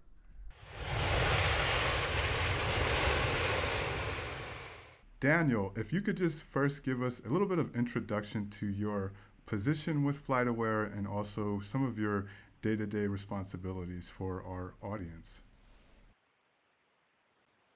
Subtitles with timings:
[5.20, 9.14] Daniel, if you could just first give us a little bit of introduction to your
[9.46, 12.26] position with FlightAware and also some of your
[12.62, 15.40] day to day responsibilities for our audience.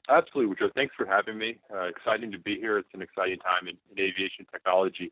[0.09, 0.73] Absolutely, Richard.
[0.75, 1.59] Thanks for having me.
[1.73, 2.79] Uh, exciting to be here.
[2.79, 5.11] It's an exciting time in, in, aviation technology.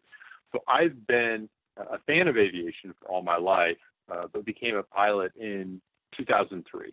[0.51, 1.47] So I've been
[1.77, 3.77] a fan of aviation for all my life,
[4.11, 5.79] uh, but became a pilot in
[6.17, 6.91] 2003.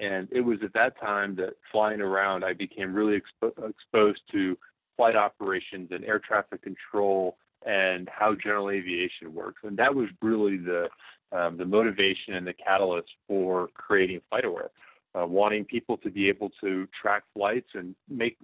[0.00, 4.56] And it was at that time that flying around, I became really expo- exposed to
[4.96, 9.60] flight operations and air traffic control and how general aviation works.
[9.62, 10.88] And that was really the
[11.32, 14.68] um, the motivation and the catalyst for creating FlightAware,
[15.18, 18.36] uh, wanting people to be able to track flights and make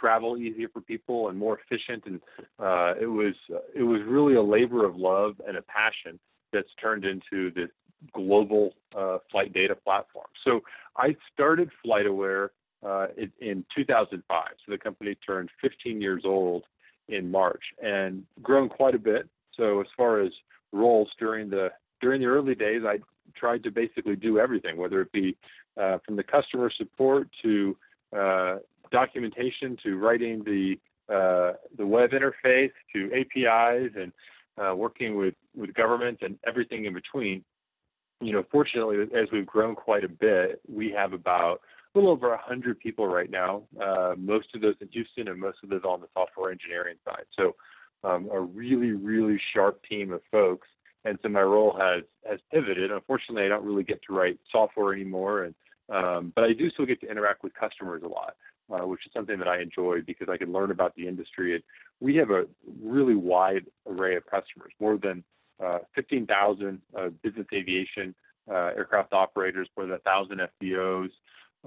[0.00, 2.02] travel easier for people and more efficient.
[2.06, 2.20] And
[2.58, 6.18] uh, it was uh, it was really a labor of love and a passion
[6.52, 7.70] that's turned into this
[8.12, 10.26] global uh, flight data platform.
[10.44, 10.60] So
[10.96, 12.48] I started FlightAware
[12.84, 13.06] uh,
[13.40, 14.44] in 2005.
[14.64, 16.64] So the company turned 15 years old
[17.08, 19.28] in March and grown quite a bit.
[19.56, 20.32] So as far as
[20.72, 22.98] roles during the during the early days, I
[23.36, 25.36] tried to basically do everything, whether it be
[25.80, 27.76] uh, from the customer support to
[28.16, 28.56] uh,
[28.90, 30.76] documentation to writing the
[31.12, 34.12] uh, the web interface to APIs and
[34.58, 37.44] uh, working with with government and everything in between.
[38.20, 41.60] You know, fortunately, as we've grown quite a bit, we have about
[41.94, 45.70] little over 100 people right now, uh, most of those in Houston and most of
[45.70, 47.24] those on the software engineering side.
[47.36, 47.54] So
[48.02, 50.68] um, a really, really sharp team of folks.
[51.04, 52.90] And so my role has has pivoted.
[52.90, 55.54] Unfortunately, I don't really get to write software anymore, and
[55.90, 58.36] um, but I do still get to interact with customers a lot,
[58.72, 61.54] uh, which is something that I enjoy because I can learn about the industry.
[61.54, 61.62] And
[62.00, 62.46] we have a
[62.82, 65.22] really wide array of customers, more than
[65.62, 68.14] uh, 15,000 uh, business aviation
[68.50, 71.10] uh, aircraft operators, more than 1,000 FBOs,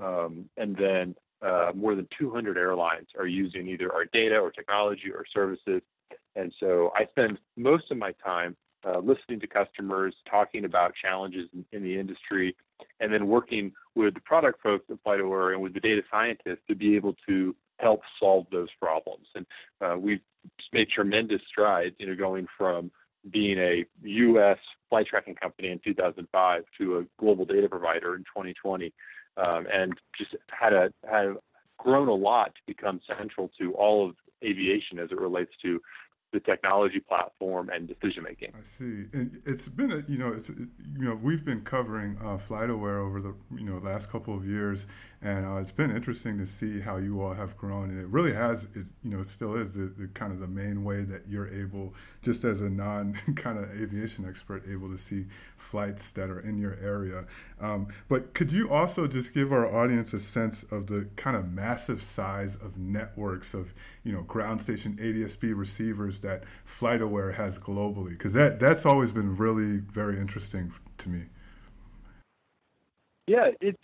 [0.02, 5.12] um, and then uh, more than 200 airlines are using either our data or technology
[5.13, 5.81] or services.
[6.35, 11.50] And so I spend most of my time uh, listening to customers, talking about challenges
[11.53, 12.56] in, in, the industry,
[13.00, 16.75] and then working with the product folks at FlightAware and with the data scientists to
[16.75, 19.28] be able to help solve those problems.
[19.35, 19.46] And
[19.81, 20.22] uh, we've
[20.72, 22.91] made tremendous strides, you know, going from
[23.31, 24.58] being a U.S.
[24.90, 28.94] flight tracking company in 2005 to a global data provider in 2020
[29.38, 31.36] um, and just had a had
[31.78, 35.80] grown a lot to become central to all of aviation as it relates to
[36.34, 38.52] the technology platform and decision making.
[38.58, 42.38] I see, and it's been a you know it's you know we've been covering uh,
[42.38, 44.88] FlightAware over the you know last couple of years,
[45.22, 48.33] and uh, it's been interesting to see how you all have grown, and it really
[48.33, 51.47] has it you know still is the, the kind of the main way that you're
[51.47, 55.25] able just as a non kind of aviation expert able to see
[55.55, 57.25] flights that are in your area.
[57.59, 61.52] Um, but could you also just give our audience a sense of the kind of
[61.52, 63.73] massive size of networks of
[64.03, 68.11] you know ground station ADSB receivers that FlightAware has globally?
[68.11, 71.23] Because that that's always been really very interesting to me.
[73.28, 73.78] Yeah, it's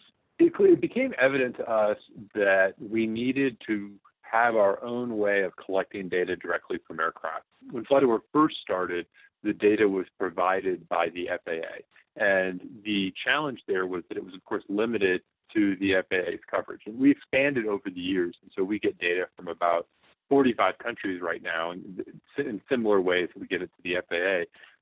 [0.46, 1.98] it, became evident to us
[2.34, 3.92] that we needed to
[4.22, 7.46] have our own way of collecting data directly from aircraft.
[7.72, 9.06] When FlightAware first started,
[9.44, 11.84] the data was provided by the FAA.
[12.16, 15.22] And the challenge there was that it was, of course, limited
[15.54, 16.82] to the FAA's coverage.
[16.86, 18.36] And we expanded over the years.
[18.42, 19.88] And so we get data from about
[20.30, 22.04] 45 countries right now in,
[22.38, 23.98] in similar ways that we get it to the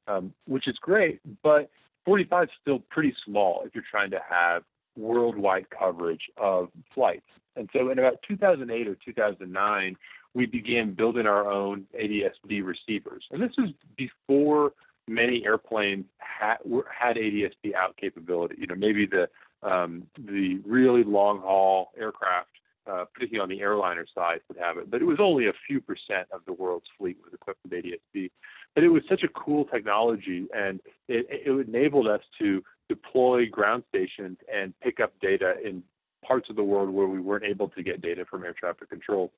[0.07, 1.19] FAA, um, which is great.
[1.43, 1.69] But
[2.05, 4.63] 45 is still pretty small if you're trying to have
[4.97, 7.25] worldwide coverage of flights.
[7.55, 9.95] And so in about 2008 or 2009,
[10.33, 13.25] we began building our own ADS-B receivers.
[13.31, 14.71] And this was before
[15.07, 16.57] many airplanes had,
[16.89, 18.55] had ADS-B out capability.
[18.57, 19.27] You know, maybe the
[19.63, 22.49] um, the really long haul aircraft,
[22.87, 25.79] uh, particularly on the airliner side, would have it, but it was only a few
[25.79, 28.31] percent of the world's fleet was equipped with ADS-B.
[28.73, 33.83] But it was such a cool technology, and it, it enabled us to deploy ground
[33.87, 35.81] stations and pick up data in
[36.27, 39.31] parts of the world where we weren't able to get data from air traffic control.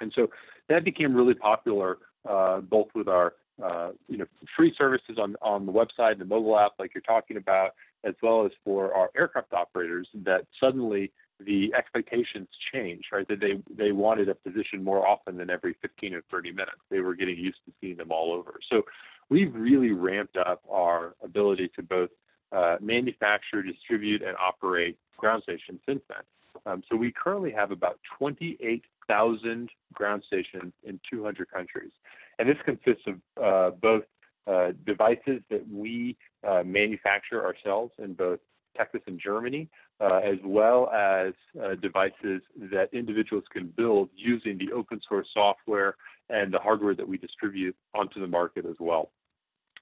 [0.00, 0.28] And so
[0.68, 1.98] that became really popular,
[2.28, 4.26] uh, both with our uh, you know
[4.56, 7.70] free services on on the website, the mobile app, like you're talking about,
[8.04, 10.08] as well as for our aircraft operators.
[10.24, 13.26] That suddenly the expectations changed, right?
[13.28, 16.78] That they they wanted a position more often than every 15 or 30 minutes.
[16.90, 18.54] They were getting used to seeing them all over.
[18.70, 18.82] So
[19.30, 22.10] we've really ramped up our ability to both
[22.54, 26.22] uh, manufacture, distribute, and operate ground stations since then.
[26.66, 31.90] Um, so we currently have about 28,000 ground stations in 200 countries.
[32.38, 34.04] And this consists of uh, both
[34.46, 36.16] uh, devices that we
[36.46, 38.40] uh, manufacture ourselves in both
[38.76, 39.68] Texas and Germany,
[40.00, 41.32] uh, as well as
[41.80, 45.96] devices that individuals can build using the open source software
[46.28, 49.10] and the hardware that we distribute onto the market as well.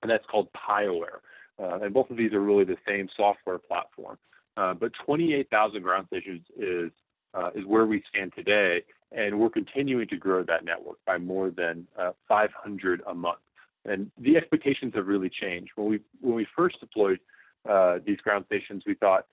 [0.03, 1.21] And that's called PiAware.
[1.61, 4.19] Uh, and both of these are really the same software platform.
[4.57, 6.91] Uh, but 28,000 ground stations is
[7.35, 11.51] uh, is where we stand today, and we're continuing to grow that network by more
[11.51, 13.39] than uh, 500 a month.
[13.87, 15.73] And the expectations have really changed.
[15.77, 17.21] When we when we first deployed
[17.69, 19.27] uh, these ground stations, we thought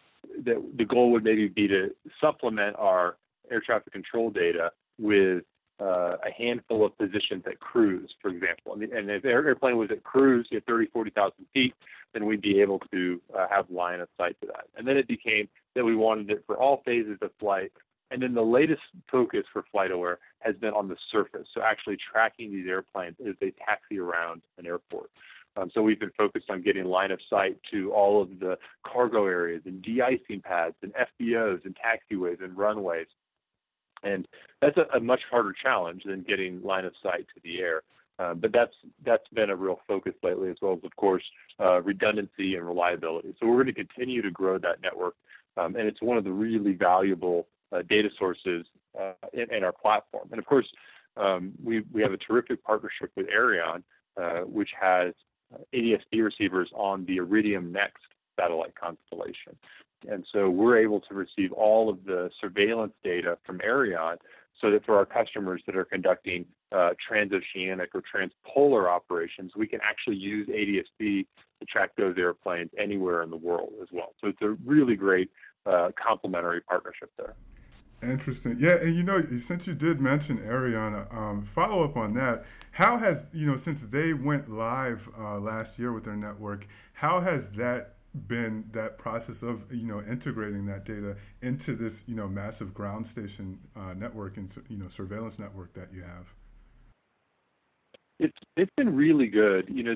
[0.45, 1.89] that the goal would maybe be to
[2.21, 3.17] supplement our
[3.51, 5.43] air traffic control data with
[5.81, 8.73] uh, a handful of positions at cruise, for example.
[8.73, 11.73] And, and if the airplane was at cruise at 30, 40,000 feet,
[12.13, 14.65] then we'd be able to uh, have line of sight to that.
[14.75, 17.71] And then it became that we wanted it for all phases of flight.
[18.11, 18.81] And then the latest
[19.11, 23.53] focus for FlightAware has been on the surface, so actually tracking these airplanes as they
[23.63, 25.11] taxi around an airport.
[25.55, 29.25] Um, so we've been focused on getting line of sight to all of the cargo
[29.25, 33.07] areas and de-icing pads and FBOs and taxiways and runways
[34.03, 34.27] and
[34.61, 37.83] that's a, a much harder challenge than getting line of sight to the air.
[38.19, 38.73] Uh, but that's
[39.05, 41.23] that's been a real focus lately, as well as of course
[41.59, 43.33] uh, redundancy and reliability.
[43.39, 45.15] So we're going to continue to grow that network,
[45.55, 48.65] um, and it's one of the really valuable uh, data sources
[48.99, 50.27] uh, in, in, our platform.
[50.31, 50.67] And of course,
[51.15, 53.83] um, we we have a terrific partnership with Aireon,
[54.21, 55.13] uh, which has
[55.73, 58.03] ADSB receivers on the Iridium NEXT
[58.37, 59.55] satellite constellation.
[60.07, 64.17] And so we're able to receive all of the surveillance data from Aireon
[64.61, 69.79] so that for our customers that are conducting uh, transoceanic or transpolar operations, we can
[69.83, 71.25] actually use ADS-B
[71.59, 74.13] to track those airplanes anywhere in the world as well.
[74.21, 75.29] So it's a really great
[75.65, 77.35] uh, complementary partnership there.
[78.01, 78.55] Interesting.
[78.57, 82.45] Yeah, and you know, since you did mention Aireon, um, follow up on that.
[82.71, 87.19] How has you know since they went live uh, last year with their network, how
[87.19, 87.95] has that
[88.27, 93.05] been that process of you know integrating that data into this you know massive ground
[93.05, 96.33] station uh, network and you know surveillance network that you have?
[98.19, 99.69] It's it's been really good.
[99.69, 99.95] You know,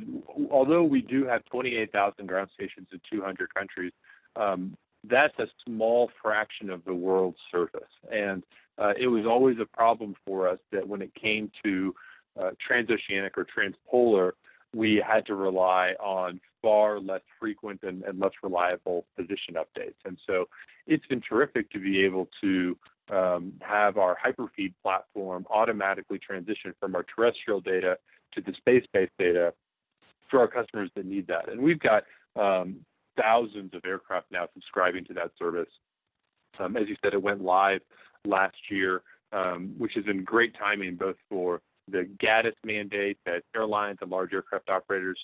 [0.52, 3.92] although we do have 28,000 ground stations in 200 countries,
[4.36, 8.44] um, that's a small fraction of the world's surface, and
[8.78, 11.94] uh, it was always a problem for us that when it came to
[12.40, 14.32] uh, transoceanic or transpolar,
[14.74, 20.00] we had to rely on far less frequent and, and less reliable position updates.
[20.06, 20.46] And so
[20.88, 22.76] it's been terrific to be able to
[23.12, 27.98] um, have our Hyperfeed platform automatically transition from our terrestrial data
[28.34, 29.54] to the space-based data
[30.32, 31.50] for our customers that need that.
[31.52, 32.04] And we've got
[32.36, 32.78] um,
[33.22, 35.70] thousands of aircraft now subscribing to that service.
[36.60, 37.82] Um, as you said, it went live
[38.26, 39.02] last year,
[39.32, 44.34] um, which has been great timing both for the GADSS mandate that airlines and large
[44.34, 45.20] aircraft operators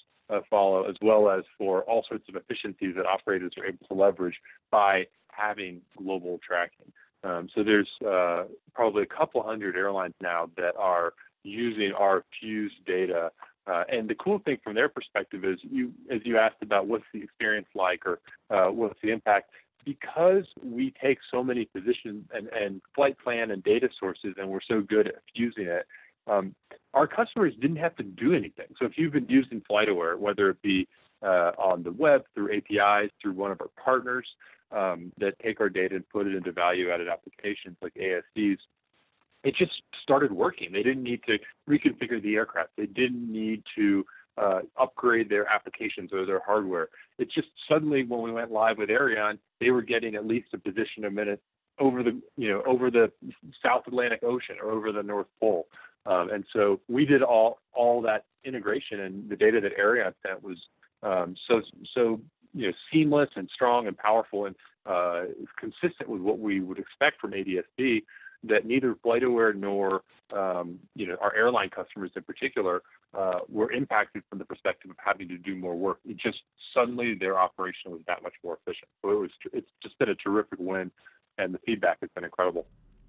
[0.49, 4.37] follow, as well as for all sorts of efficiencies that operators are able to leverage
[4.71, 6.91] by having global tracking.
[7.23, 8.43] Um, so there's uh,
[8.73, 13.31] probably a couple hundred airlines now that are using our Fuse data.
[13.67, 17.03] Uh, and the cool thing from their perspective is, you, as you asked about what's
[17.13, 18.19] the experience like or
[18.49, 19.51] uh, what's the impact,
[19.85, 24.59] because we take so many positions and, and flight plan and data sources and we're
[24.67, 25.85] so good at fusing it,
[26.27, 26.55] um,
[26.93, 28.67] our customers didn't have to do anything.
[28.79, 30.87] So if you've been using FlightAware, whether it be
[31.21, 34.25] uh, on the web, through APIs, through one of our partners
[34.71, 38.57] um, that take our data and put it into value-added applications like ASDs,
[39.43, 39.71] it just
[40.03, 40.71] started working.
[40.71, 41.37] They didn't need to
[41.69, 42.71] reconfigure the aircraft.
[42.77, 44.05] They didn't need to
[44.37, 46.89] uh, upgrade their applications or their hardware.
[47.17, 50.57] It's just suddenly when we went live with Aireon, they were getting at least a
[50.57, 51.41] position a minute
[51.79, 53.11] over the you know over the
[53.63, 55.67] South Atlantic Ocean or over the North Pole.
[56.05, 60.43] Um, and so we did all all that integration, and the data that Aireon sent
[60.43, 60.57] was
[61.03, 61.61] um, so
[61.93, 62.21] so
[62.53, 65.23] you know seamless and strong and powerful and uh,
[65.59, 68.03] consistent with what we would expect from ADSB.
[68.43, 70.03] That neither FlightAware nor
[70.33, 72.81] um, you know our airline customers in particular
[73.13, 75.99] uh, were impacted from the perspective of having to do more work.
[76.05, 76.39] It just
[76.73, 78.89] suddenly their operation was that much more efficient.
[79.01, 80.89] So it was it's just been a terrific win,
[81.37, 82.65] and the feedback has been incredible.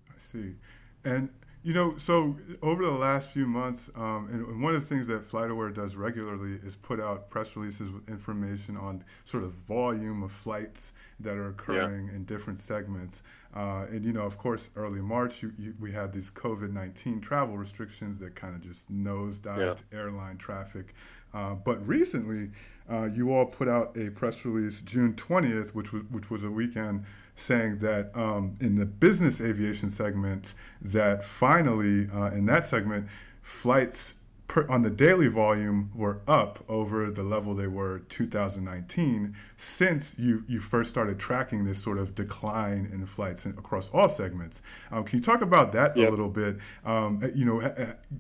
[0.09, 0.57] I see,
[1.05, 1.29] and
[1.63, 5.29] you know, so over the last few months, um, and one of the things that
[5.29, 10.33] FlightAware does regularly is put out press releases with information on sort of volume of
[10.33, 12.15] flights that are occurring yeah.
[12.15, 13.23] in different segments.
[13.55, 17.21] Uh, and you know, of course, early March, you, you, we had these COVID nineteen
[17.21, 19.59] travel restrictions that kind of just nosedived
[19.93, 19.99] yeah.
[19.99, 20.95] airline traffic.
[21.35, 22.51] Uh, but recently,
[22.91, 26.51] uh, you all put out a press release June twentieth, which was which was a
[26.51, 27.05] weekend
[27.41, 33.09] saying that um, in the business aviation segment, that finally uh, in that segment,
[33.43, 34.15] flights
[34.51, 40.43] per, on the daily volume were up over the level they were 2019 since you,
[40.49, 44.61] you first started tracking this sort of decline in flights in, across all segments.
[44.91, 46.09] Um, can you talk about that yep.
[46.09, 46.59] a little bit?
[46.85, 47.61] Um, uh, you know,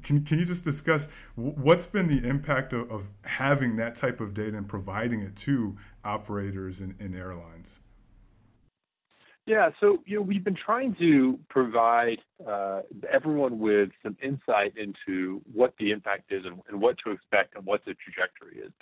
[0.03, 4.33] can, can you just discuss what's been the impact of, of having that type of
[4.33, 7.81] data and providing it to operators and, and airlines?
[9.47, 15.41] Yeah, so you know we've been trying to provide uh, everyone with some insight into
[15.53, 18.73] what the impact is and, and, what to expect and what the trajectory is.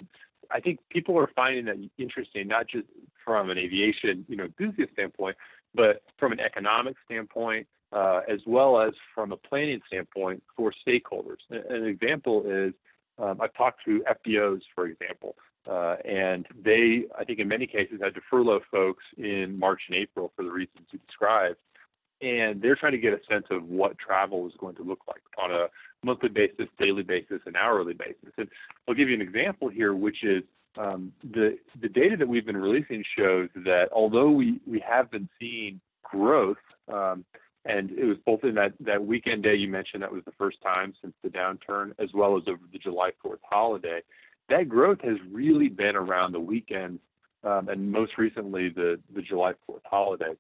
[0.51, 2.87] I think people are finding that interesting, not just
[3.25, 5.37] from an aviation you know enthusiast standpoint,
[5.75, 11.39] but from an economic standpoint, uh, as well as from a planning standpoint for stakeholders.
[11.51, 12.75] An example is
[13.19, 15.37] um, I've talked to FBOs, for example,
[15.69, 19.97] uh, and they, I think, in many cases, had to furlough folks in March and
[19.97, 21.57] April for the reasons you described.
[22.21, 25.23] And they're trying to get a sense of what travel is going to look like
[25.41, 25.67] on a
[26.03, 28.33] monthly basis, daily basis, and hourly basis.
[28.39, 28.49] And
[28.89, 30.43] I'll give you an example here, which is
[30.77, 35.29] um, the the data that we've been releasing shows that although we we have been
[35.39, 36.57] seeing growth,
[36.93, 37.25] um,
[37.65, 40.61] and it was both in that that weekend day you mentioned that was the first
[40.63, 44.01] time since the downturn, as well as over the July 4th holiday
[44.49, 47.01] that growth has really been around the weekends
[47.45, 50.33] um, and most recently the, the July 4th holiday.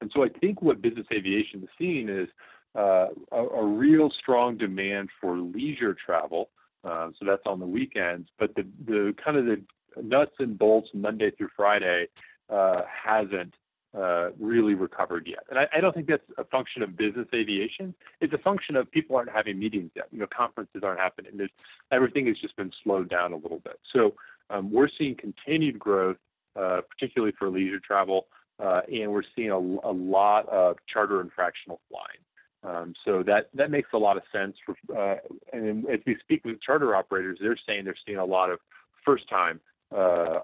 [0.00, 2.28] And so I think what business aviation is seeing is
[2.76, 6.50] uh, a, a, real strong demand for leisure travel.
[6.84, 9.62] Uh, so that's on the weekends, but the, the kind of the
[10.02, 12.06] nuts and bolts Monday through Friday
[12.50, 13.54] uh, hasn't
[13.96, 15.44] uh, really recovered yet.
[15.48, 17.94] And I, I, don't think that's a function of business aviation.
[18.20, 20.06] It's a function of people aren't having meetings yet.
[20.12, 21.32] You know, conferences aren't happening.
[21.36, 21.50] There's,
[21.90, 23.78] everything has just been slowed down a little bit.
[23.94, 24.14] So
[24.50, 26.18] um, we're seeing continued growth,
[26.60, 28.26] uh, particularly for leisure travel,
[28.62, 32.76] uh, and we're seeing a, a, lot of charter and fractional flying.
[32.76, 34.56] Um, so that that makes a lot of sense.
[34.64, 35.16] For uh,
[35.52, 38.58] and as we speak with charter operators, they're saying they're seeing a lot of
[39.04, 39.60] first time
[39.94, 40.38] uh,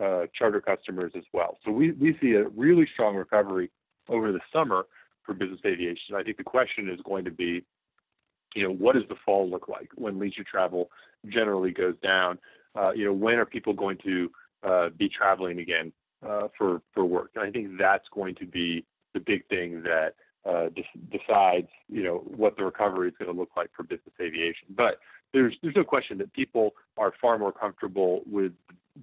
[0.00, 1.58] uh, charter customers as well.
[1.64, 3.70] So we, we see a really strong recovery
[4.08, 4.86] over the summer
[5.24, 6.14] for business aviation.
[6.16, 7.64] I think the question is going to be,
[8.54, 10.90] you know, what does the fall look like when leisure travel
[11.28, 12.38] generally goes down?
[12.74, 14.30] Uh, you know, when are people going to
[14.66, 15.92] uh, be traveling again
[16.26, 17.30] uh, for for work?
[17.34, 20.14] And I think that's going to be the big thing that
[20.48, 24.14] uh, de- decides, you know, what the recovery is going to look like for business
[24.20, 24.68] aviation.
[24.70, 24.98] But
[25.32, 28.52] there's there's no question that people are far more comfortable with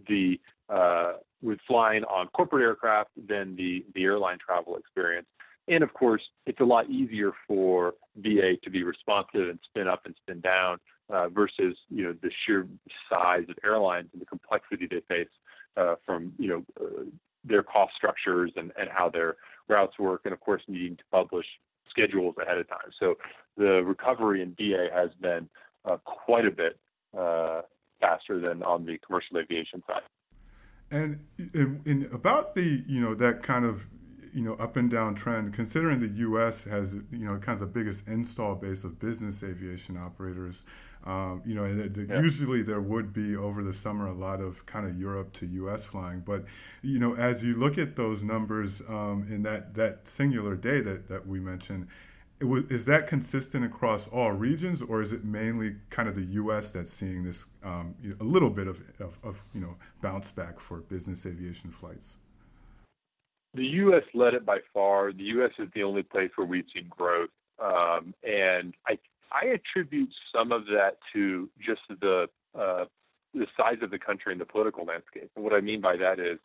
[0.07, 5.27] the uh, with flying on corporate aircraft than the the airline travel experience.
[5.67, 10.05] And of course, it's a lot easier for BA to be responsive and spin up
[10.05, 10.77] and spin down
[11.09, 12.67] uh, versus you know the sheer
[13.09, 15.29] size of airlines and the complexity they face
[15.77, 17.03] uh, from you know uh,
[17.43, 19.35] their cost structures and, and how their
[19.67, 21.45] routes work, and of course needing to publish
[21.89, 22.91] schedules ahead of time.
[22.99, 23.15] So
[23.57, 25.47] the recovery in BA has been
[25.85, 26.77] uh, quite a bit
[27.17, 27.61] uh,
[27.99, 30.01] faster than on the commercial aviation side.
[30.91, 33.87] And in, in, about the you know that kind of
[34.33, 36.65] you know up and down trend, considering the U.S.
[36.65, 40.63] has you know kind of the biggest install base of business aviation operators,
[41.05, 42.21] um, you know the, the, yeah.
[42.21, 45.85] usually there would be over the summer a lot of kind of Europe to U.S.
[45.85, 46.45] flying, but
[46.83, 51.07] you know as you look at those numbers um, in that that singular day that
[51.09, 51.87] that we mentioned
[52.41, 56.71] is that consistent across all regions, or is it mainly kind of the U.S.
[56.71, 60.79] that's seeing this um, a little bit of, of, of, you know bounce back for
[60.79, 62.17] business aviation flights?
[63.53, 64.03] The U.S.
[64.13, 65.13] led it by far.
[65.13, 65.51] The U.S.
[65.59, 67.29] is the only place where we've seen growth,
[67.63, 68.97] um, and I
[69.31, 72.85] I attribute some of that to just the uh,
[73.33, 75.31] the size of the country and the political landscape.
[75.35, 76.39] And what I mean by that is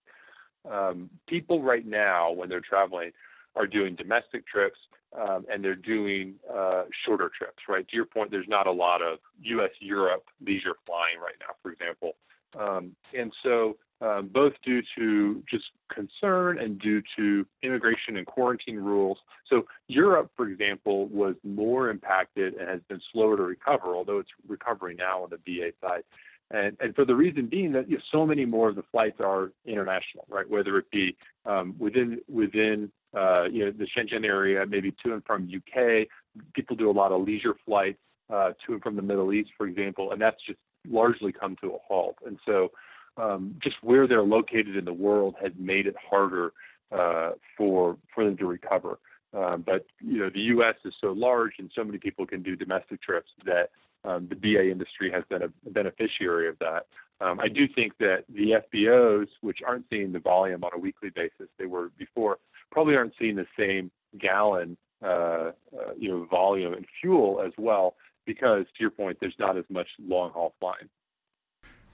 [0.71, 3.11] um, people right now, when they're traveling,
[3.57, 4.79] are doing domestic trips
[5.19, 7.87] um, and they're doing uh, shorter trips, right?
[7.89, 9.71] To your point, there's not a lot of U.S.
[9.81, 12.13] Europe leisure flying right now, for example.
[12.59, 18.77] Um, and so, um, both due to just concern and due to immigration and quarantine
[18.77, 19.19] rules.
[19.49, 24.31] So, Europe, for example, was more impacted and has been slower to recover, although it's
[24.49, 26.03] recovering now on the BA side.
[26.51, 29.21] And, and for the reason being that you know, so many more of the flights
[29.21, 30.49] are international, right?
[30.49, 35.25] Whether it be um, within within uh, you know the Schengen area, maybe to and
[35.25, 36.07] from UK.
[36.55, 37.99] People do a lot of leisure flights
[38.33, 41.75] uh, to and from the Middle East, for example, and that's just largely come to
[41.75, 42.17] a halt.
[42.27, 42.71] And so,
[43.17, 46.53] um, just where they're located in the world has made it harder
[46.93, 48.99] uh, for for them to recover.
[49.33, 50.75] Um, but you know, the U.S.
[50.85, 53.71] is so large, and so many people can do domestic trips that
[54.05, 56.87] um, the BA industry has been a beneficiary of that.
[57.21, 61.11] Um, I do think that the FBOs, which aren't seeing the volume on a weekly
[61.11, 62.39] basis they were before,
[62.71, 65.53] probably aren't seeing the same gallon, uh, uh,
[65.99, 67.95] you know, volume and fuel as well
[68.27, 70.89] because, to your point, there's not as much long haul flying.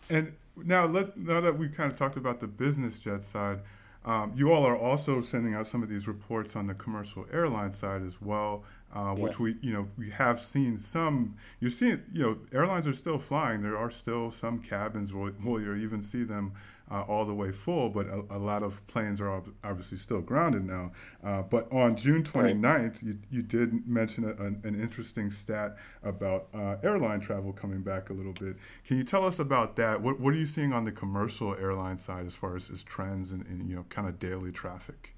[0.09, 3.61] And now, let, now that we kind of talked about the business jet side,
[4.04, 7.73] um, you all are also sending out some of these reports on the commercial airline
[7.73, 8.62] side as well,
[8.95, 9.23] uh, yeah.
[9.23, 11.37] which we, you know, we have seen some.
[11.59, 13.62] You're seeing, you know, airlines are still flying.
[13.62, 16.52] There are still some cabins where, where you even see them
[16.90, 20.64] uh, all the way full, but a, a, lot of planes are obviously still grounded
[20.64, 20.93] now.
[21.25, 23.02] Uh, but on June 29th, right.
[23.02, 28.11] you, you did mention a, an, an, interesting stat about uh, airline travel coming back
[28.11, 28.57] a little bit.
[28.85, 30.00] Can you tell us about that?
[30.00, 33.33] What, what are you seeing on the commercial airline side as far as, as trends
[33.33, 35.14] and, and, you know, kind of daily traffic?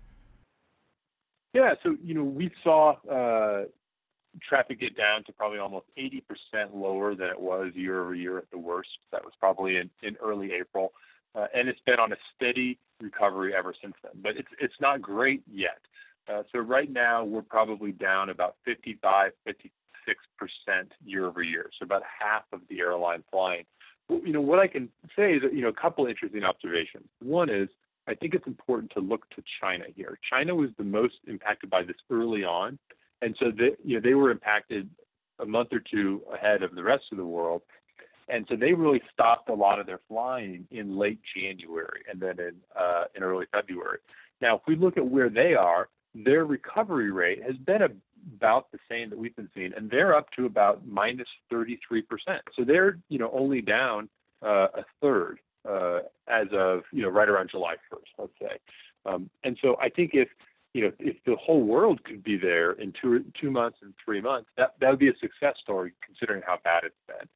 [1.53, 3.65] Yeah, so, you know, we saw uh,
[4.43, 6.23] traffic get down to probably almost 80%
[6.73, 8.91] lower than it was year over year at the worst.
[9.13, 10.93] That was probably in, in early April
[11.39, 14.13] uh, and it's been on a steady recovery ever since then.
[14.23, 15.79] But it's it's not great yet.
[16.29, 21.71] Uh, so right now we're probably down about 55, 56 percent year over year.
[21.79, 23.65] So about half of the airline flying.
[24.11, 27.05] You know what I can say is you know a couple interesting observations.
[27.23, 27.69] One is
[28.07, 30.19] I think it's important to look to China here.
[30.29, 32.79] China was the most impacted by this early on,
[33.23, 34.89] and so they you know they were impacted
[35.41, 37.63] a month or two ahead of the rest of the world.
[38.29, 42.39] And so they really stopped a lot of their flying in late January and then
[42.39, 43.99] in uh, in early February.
[44.41, 48.79] Now, if we look at where they are, their recovery rate has been about the
[48.89, 52.43] same that we've been seeing, and they're up to about minus minus 33 percent.
[52.57, 54.09] So they're you know only down
[54.43, 58.59] uh, a third uh, as of you know right around July 1st, let's say.
[59.07, 60.29] Um, and so I think if
[60.75, 64.21] you know if the whole world could be there in two two months and three
[64.21, 67.29] months, that that would be a success story considering how bad it's been.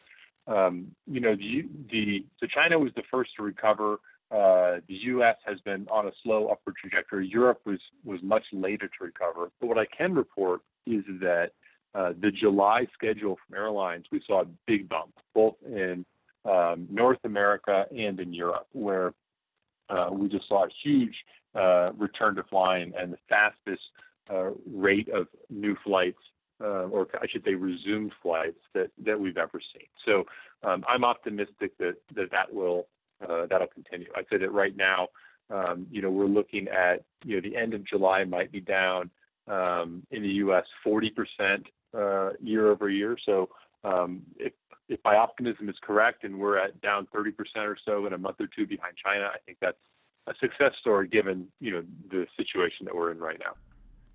[0.47, 3.99] Um, you know, the, the China was the first to recover.
[4.31, 5.37] Uh, the U.S.
[5.45, 7.29] has been on a slow upward trajectory.
[7.29, 9.51] Europe was was much later to recover.
[9.61, 11.51] But what I can report is that
[11.95, 16.07] uh, the July schedule from airlines, we saw a big bump both in
[16.47, 19.13] um, North America and in Europe, where
[19.91, 21.15] uh, we just saw a huge
[21.55, 23.83] uh, return to flying and the fastest
[24.33, 26.19] uh, rate of new flights
[26.63, 29.87] uh, or I should say resumed flights that, that we've ever seen.
[30.07, 30.25] So
[30.69, 32.87] um, I'm optimistic that that, that will
[33.29, 34.09] uh, that'll continue.
[34.17, 35.09] I'd say that right now,
[35.51, 39.11] um, you know, we're looking at you know the end of July might be down
[39.49, 40.65] um, in the U.S.
[40.85, 43.17] 40 percent uh, year over year.
[43.25, 43.49] So
[43.85, 44.53] um, if
[44.89, 48.19] if my optimism is correct and we're at down 30 percent or so in a
[48.19, 49.79] month or two behind China, I think that's
[50.27, 53.55] a success story given you know the situation that we're in right now.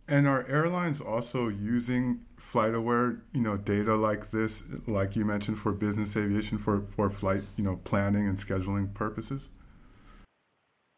[0.07, 5.73] And are airlines also using FlightAware, you know, data like this, like you mentioned, for
[5.73, 9.49] business aviation, for, for flight, you know, planning and scheduling purposes?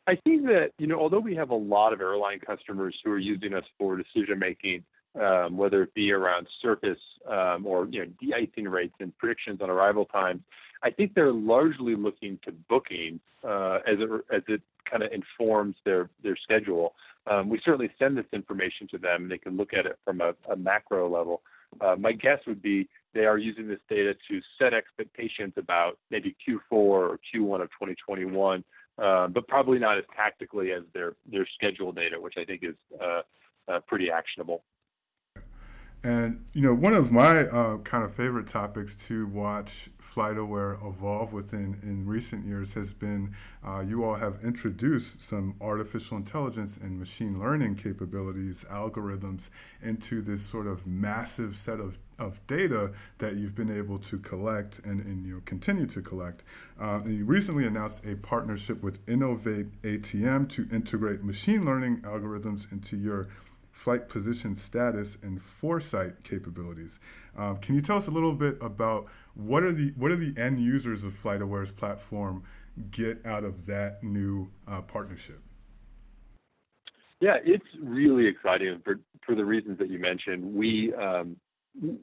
[0.06, 3.20] I think that, you know, although we have a lot of airline customers who are
[3.20, 4.84] using us for decision making,
[5.20, 9.72] um, whether it be around surface um, or, you know, de-icing rates and predictions on
[9.72, 10.42] arrival times,
[10.84, 15.76] I think they're largely looking to booking uh, as it, as it kind of informs
[15.84, 16.94] their, their schedule.
[17.30, 19.30] Um, we certainly send this information to them.
[19.30, 21.42] They can look at it from a, a macro level.
[21.80, 26.36] Uh, my guess would be they are using this data to set expectations about maybe
[26.48, 28.64] Q4 or Q1 of 2021,
[28.98, 32.76] uh, but probably not as tactically as their their schedule data, which I think is
[33.02, 33.22] uh,
[33.72, 34.64] uh pretty actionable.
[36.04, 41.34] And you know, one of my uh, kind of favorite topics to watch FlightAware evolve
[41.34, 43.36] within in recent years has been
[43.66, 49.50] uh, you all have introduced some artificial intelligence and machine learning capabilities, algorithms
[49.84, 54.80] into this sort of massive set of, of data that you've been able to collect
[54.86, 56.46] and, and you know, continue to collect.
[56.80, 62.96] Uh, and you recently announced a partnership with InnovATM to integrate machine learning algorithms into
[62.96, 63.28] your
[63.80, 67.00] flight position status and foresight capabilities.
[67.38, 70.34] Um, can you tell us a little bit about what are the what are the
[70.38, 72.44] end users of FlightAware's platform
[72.92, 75.42] get out of that new uh, partnership?
[77.22, 80.54] Yeah, it's really exciting for for the reasons that you mentioned.
[80.54, 81.38] We um,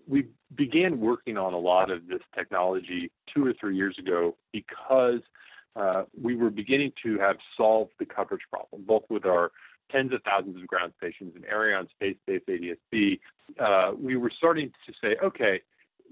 [0.06, 5.20] we began working on a lot of this technology two or three years ago because
[5.74, 9.52] uh, we were beginning to have solved the coverage problem, both with our
[9.90, 13.20] tens of thousands of ground stations and Aireon space-based ADS-B,
[13.60, 15.60] uh, we were starting to say, okay,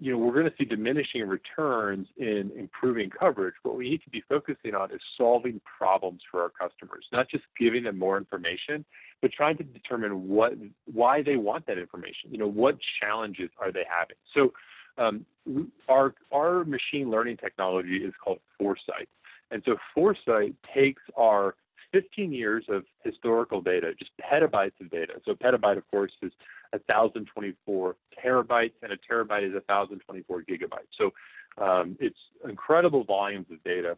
[0.00, 3.54] you know, we're going to see diminishing returns in improving coverage.
[3.62, 7.44] What we need to be focusing on is solving problems for our customers, not just
[7.58, 8.84] giving them more information,
[9.22, 10.54] but trying to determine what,
[10.92, 12.30] why they want that information.
[12.30, 14.16] You know, what challenges are they having?
[14.34, 14.52] So,
[14.96, 15.26] um,
[15.88, 19.08] our our machine learning technology is called Foresight,
[19.50, 21.56] and so Foresight takes our
[21.94, 25.14] 15 years of historical data, just petabytes of data.
[25.24, 26.32] So petabyte, of course, is
[26.72, 30.90] 1,024 terabytes, and a terabyte is 1,024 gigabytes.
[30.98, 31.12] So
[31.64, 33.96] um, it's incredible volumes of data.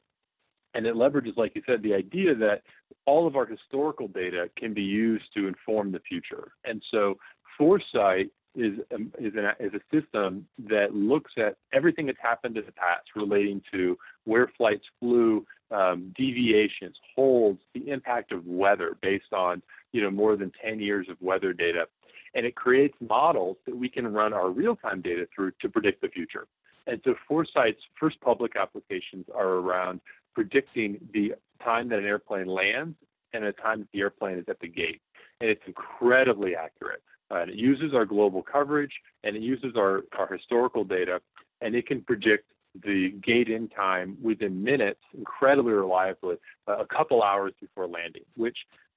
[0.74, 2.60] And it leverages, like you said, the idea that
[3.06, 6.52] all of our historical data can be used to inform the future.
[6.66, 7.16] And so
[7.56, 12.64] Foresight is a, is, an, is a system that looks at everything that's happened in
[12.64, 19.32] the past relating to where flights flew, um, deviations, holds, the impact of weather based
[19.32, 21.86] on you know more than 10 years of weather data,
[22.34, 26.08] and it creates models that we can run our real-time data through to predict the
[26.08, 26.46] future.
[26.86, 30.00] And so Foresight's first public applications are around
[30.34, 32.96] predicting the time that an airplane lands
[33.32, 35.00] and the time that the airplane is at the gate.
[35.40, 37.02] And it's incredibly accurate.
[37.30, 38.92] Uh, and it uses our global coverage
[39.24, 41.20] and it uses our, our historical data
[41.60, 42.52] and it can predict
[42.84, 46.36] the gate in time within minutes incredibly reliably
[46.68, 48.56] uh, a couple hours before landing, which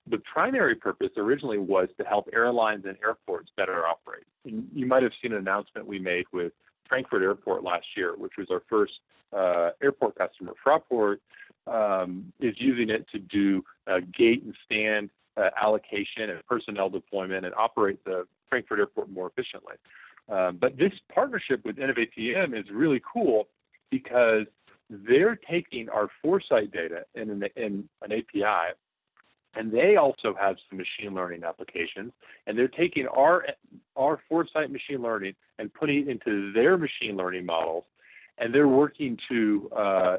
[0.10, 4.26] the primary purpose originally was to help airlines and airports better operate.
[4.46, 6.52] And you might have seen an announcement we made with
[6.88, 8.94] Frankfurt Airport last year, which was our first
[9.36, 10.54] uh, airport customer.
[10.66, 11.18] Fraport
[11.68, 15.10] um, is using it to do uh, gate and stand
[15.40, 19.76] uh, allocation and personnel deployment and operate the Frankfurt Airport more efficiently.
[20.30, 23.48] Um, but this partnership with InnovATM is really cool
[23.90, 24.46] because
[24.90, 28.74] they're taking our foresight data in an, in an API,
[29.56, 32.12] and they also have some machine learning applications,
[32.46, 33.46] and they're taking our
[33.96, 37.84] our foresight machine learning and putting it into their machine learning models,
[38.38, 40.18] and they're working to uh,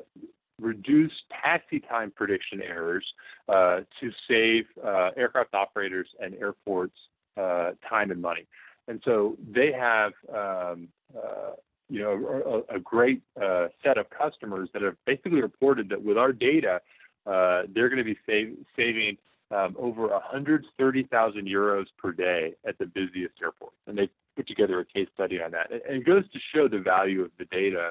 [0.60, 3.04] reduce taxi time prediction errors
[3.48, 6.96] uh, to save uh, aircraft operators and airports
[7.36, 8.46] uh, time and money.
[8.88, 11.52] And so they have, um, uh,
[11.88, 16.18] you know, a, a great uh, set of customers that have basically reported that with
[16.18, 16.80] our data,
[17.26, 19.16] uh, they're going to be save, saving
[19.50, 23.76] um, over 130,000 euros per day at the busiest airports.
[23.86, 25.70] And they put together a case study on that.
[25.70, 27.90] And it goes to show the value of the data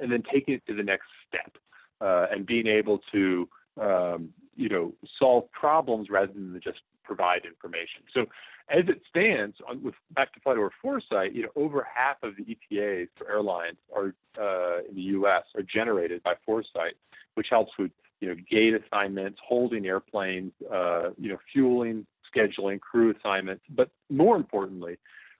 [0.00, 1.52] and then taking it to the next step
[2.00, 3.48] uh, and being able to
[3.80, 8.02] um, you know solve problems rather than just provide information.
[8.14, 8.26] So
[8.70, 12.42] as it stands, on, with back to FlightAware Foresight, you know over half of the
[12.42, 15.44] ETAs for airlines are uh, in the U.S.
[15.56, 16.94] are generated by Foresight,
[17.34, 23.14] which helps with you know gate assignments, holding airplanes, uh, you know fueling, scheduling, crew
[23.16, 24.98] assignments, but more importantly.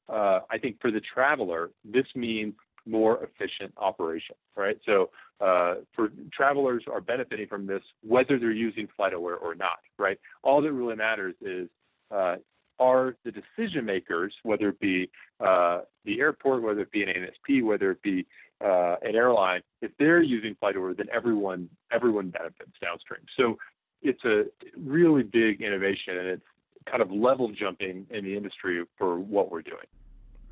[0.09, 2.55] Uh, I think for the traveler, this means
[2.90, 4.79] more efficient operation, right?
[4.85, 10.18] So uh, for travelers are benefiting from this, whether they're using FlightAware or not, right?
[10.42, 11.68] All that really matters is
[12.11, 12.37] uh,
[12.79, 17.62] are the decision makers, whether it be uh, the airport, whether it be an ANSP,
[17.62, 18.26] whether it be
[18.64, 23.20] uh, an airline, if they're using FlightAware, then everyone everyone benefits downstream.
[23.37, 23.57] So
[24.03, 24.44] it's a
[24.76, 26.42] really big innovation, and it's
[26.90, 29.87] kind of level jumping in the industry for what we're doing.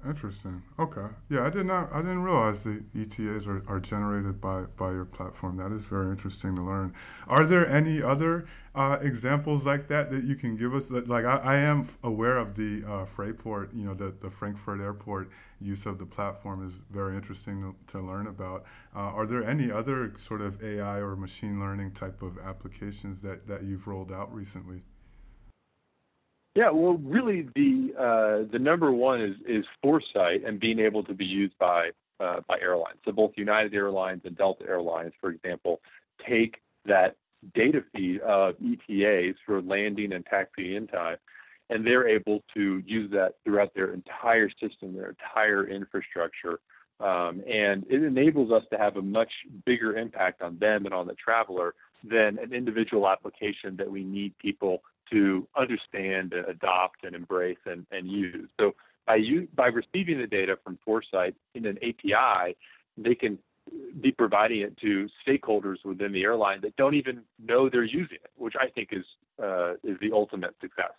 [0.07, 0.63] Interesting.
[0.79, 1.07] Okay.
[1.29, 1.93] Yeah, I did not.
[1.93, 5.57] I didn't realize the ETAs are, are generated by by your platform.
[5.57, 6.95] That is very interesting to learn.
[7.27, 10.89] Are there any other uh, examples like that that you can give us?
[10.89, 14.81] That, like I, I am aware of the uh, Fraport, you know, the the Frankfurt
[14.81, 15.31] Airport
[15.61, 18.65] use of the platform is very interesting to, to learn about.
[18.95, 23.49] Uh, are there any other sort of AI or machine learning type of applications that
[23.49, 24.83] that you've rolled out recently?
[26.59, 31.15] Yeah, well, really, the uh, the number one is is foresight and being able to
[31.15, 32.99] be used by uh, by airlines.
[33.05, 35.81] So both United Airlines and Delta Airlines, for example,
[36.29, 37.15] take that
[37.55, 41.19] data feed of ETAs for landing and taxi in time,
[41.71, 46.59] and they're able to use that throughout their entire system, their entire infrastructure.
[46.99, 49.31] Um, and it enables us to have a much
[49.65, 54.37] bigger impact on them and on the traveler than an individual application that we need
[54.39, 58.49] people to understand, adopt, and embrace and, and use.
[58.59, 58.75] So
[59.07, 62.57] by you, by receiving the data from Foresight in an API,
[62.97, 63.39] they can
[64.01, 68.31] be providing it to stakeholders within the airline that don't even know they're using it,
[68.37, 69.05] which I think is
[69.43, 70.93] uh, is the ultimate success.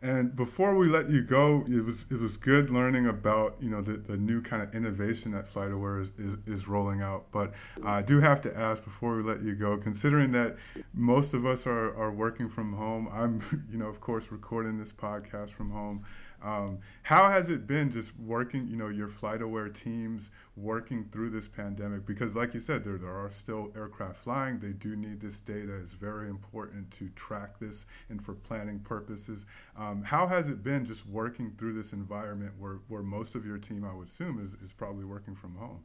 [0.00, 3.80] And before we let you go, it was it was good learning about you know
[3.80, 7.26] the, the new kind of innovation that FlightAware is, is, is rolling out.
[7.32, 7.52] But
[7.84, 10.56] I do have to ask before we let you go, considering that
[10.94, 14.92] most of us are, are working from home, I'm you know of course recording this
[14.92, 16.04] podcast from home.
[16.42, 21.48] Um, how has it been just working, you know, your FlightAware teams working through this
[21.48, 22.06] pandemic?
[22.06, 24.58] Because, like you said, there, there are still aircraft flying.
[24.58, 25.76] They do need this data.
[25.80, 29.46] It's very important to track this and for planning purposes.
[29.76, 33.58] Um, how has it been just working through this environment where, where most of your
[33.58, 35.80] team, I would assume, is, is probably working from home?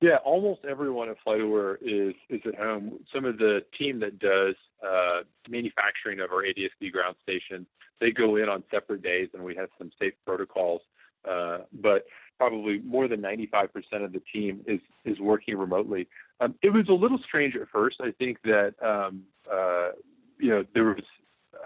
[0.00, 3.00] Yeah, almost everyone at FlightAware is is at home.
[3.12, 4.54] Some of the team that does
[4.86, 7.66] uh, manufacturing of our ADS-B ground stations,
[8.00, 10.80] they go in on separate days, and we have some safe protocols.
[11.28, 12.06] Uh, but
[12.38, 13.68] probably more than 95%
[14.02, 16.08] of the team is is working remotely.
[16.40, 17.96] Um, it was a little strange at first.
[18.00, 19.90] I think that um, uh,
[20.38, 21.04] you know there was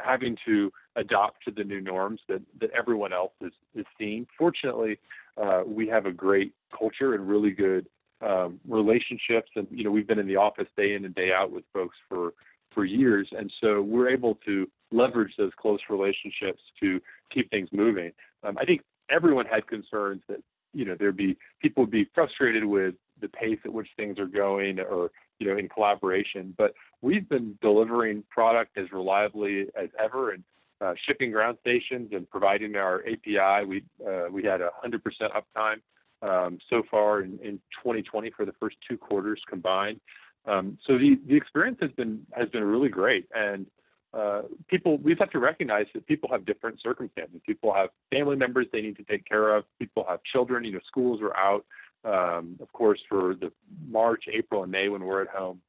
[0.04, 4.26] having to adopt to the new norms that that everyone else is is seeing.
[4.36, 4.98] Fortunately,
[5.40, 7.86] uh, we have a great culture and really good
[8.20, 11.52] um, relationships, and you know we've been in the office day in and day out
[11.52, 12.34] with folks for
[12.74, 17.00] for years, and so we're able to leverage those close relationships to
[17.32, 18.12] keep things moving.
[18.42, 22.64] Um, I think everyone had concerns that you know there'd be people would be frustrated
[22.64, 27.28] with the pace at which things are going, or you know in collaboration, but we've
[27.28, 30.42] been delivering product as reliably as ever, and
[30.80, 33.64] uh, shipping ground stations and providing our API.
[33.66, 35.00] We uh, we had 100%
[35.32, 35.80] uptime
[36.22, 40.00] um, so far in, in 2020 for the first two quarters combined.
[40.46, 43.66] Um, so the, the experience has been has been really great, and
[44.12, 47.40] uh, people we have to recognize that people have different circumstances.
[47.46, 49.64] People have family members they need to take care of.
[49.78, 50.64] People have children.
[50.64, 51.64] You know, schools are out.
[52.04, 53.50] Um, of course, for the
[53.88, 55.60] March, April, and May when we're at home,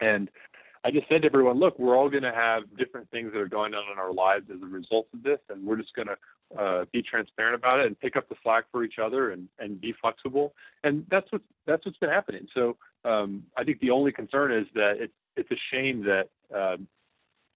[0.00, 0.28] and
[0.82, 3.48] I just said to everyone, look, we're all going to have different things that are
[3.48, 6.58] going on in our lives as a result of this, and we're just going to
[6.58, 9.80] uh, be transparent about it and pick up the slack for each other and, and
[9.80, 10.54] be flexible.
[10.82, 12.46] And that's what that's what's been happening.
[12.54, 16.88] So um, I think the only concern is that it's it's a shame that um,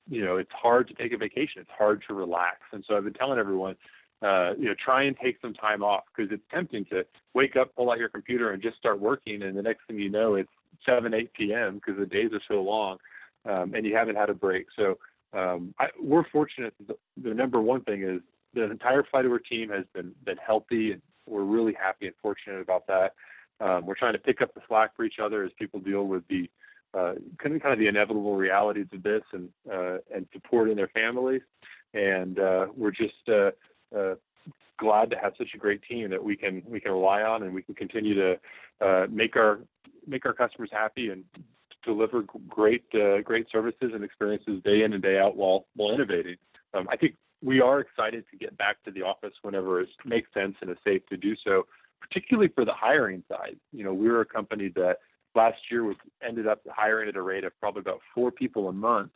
[0.08, 1.62] you know it's hard to take a vacation.
[1.62, 2.58] It's hard to relax.
[2.72, 3.76] And so I've been telling everyone,
[4.20, 7.74] uh, you know, try and take some time off because it's tempting to wake up,
[7.74, 10.50] pull out your computer, and just start working, and the next thing you know, it's
[10.84, 11.76] 7, 8 p.m.
[11.76, 12.98] because the days are so long
[13.46, 14.66] um, and you haven't had a break.
[14.76, 14.98] So
[15.33, 16.74] um, I, we're fortunate.
[16.87, 18.20] The, the, number one thing is
[18.54, 22.87] the entire FlightAware team has been been healthy, and we're really happy and fortunate about
[22.87, 23.14] that.
[23.61, 26.22] Um, we're trying to pick up the slack for each other as people deal with
[26.28, 26.48] the
[26.92, 31.42] uh, kind of the inevitable realities of this and uh, and supporting their families.
[31.92, 33.50] And uh, we're just uh,
[33.96, 34.14] uh,
[34.78, 37.54] glad to have such a great team that we can we can rely on and
[37.54, 38.38] we can continue to
[38.80, 39.61] uh, make our
[40.07, 41.24] make our customers happy and
[41.84, 46.36] deliver great uh, great services and experiences day in and day out while while innovating.
[46.74, 50.32] Um, I think we are excited to get back to the office whenever it makes
[50.32, 51.66] sense and is safe to do so,
[52.00, 53.56] particularly for the hiring side.
[53.72, 54.98] You know, we are a company that
[55.34, 58.72] last year was ended up hiring at a rate of probably about four people a
[58.72, 59.10] month,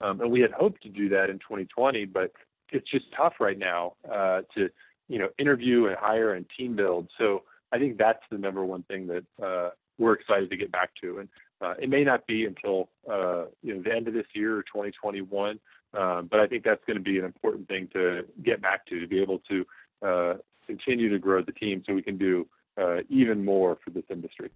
[0.00, 2.32] um, and we had hoped to do that in 2020, but
[2.70, 4.68] it's just tough right now uh, to
[5.08, 7.08] you know interview and hire and team build.
[7.18, 10.90] So I think that's the number one thing that uh, we're excited to get back
[11.02, 11.18] to.
[11.18, 11.28] And
[11.60, 14.62] uh, it may not be until uh, you know the end of this year or
[14.62, 15.58] 2021,
[15.94, 19.00] um, but I think that's going to be an important thing to get back to
[19.00, 19.66] to be able to
[20.02, 20.34] uh,
[20.66, 22.46] continue to grow the team so we can do
[22.80, 24.50] uh, even more for this industry.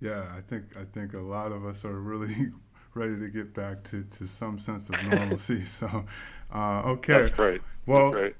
[0.00, 2.34] Yeah, I think I think a lot of us are really
[2.94, 5.64] ready to get back to, to some sense of normalcy.
[5.64, 6.04] so,
[6.52, 7.22] uh, okay.
[7.22, 7.62] That's right.
[7.86, 8.36] Well, That's right.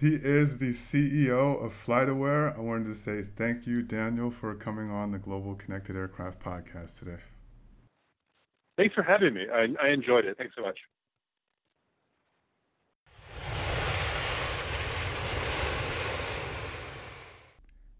[0.00, 2.56] He is the CEO of FlightAware.
[2.56, 6.98] I wanted to say thank you, Daniel, for coming on the Global Connected Aircraft podcast
[6.98, 7.18] today.
[8.80, 9.44] Thanks for having me.
[9.52, 10.38] I, I enjoyed it.
[10.38, 10.78] Thanks so much.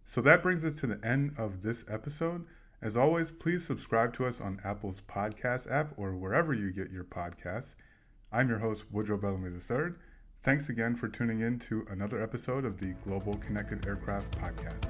[0.07, 2.47] So that brings us to the end of this episode.
[2.81, 7.05] As always, please subscribe to us on Apple's podcast app or wherever you get your
[7.05, 7.75] podcasts.
[8.33, 9.93] I'm your host, Woodrow Bellamy III.
[10.43, 14.89] Thanks again for tuning in to another episode of the Global Connected Aircraft Podcast.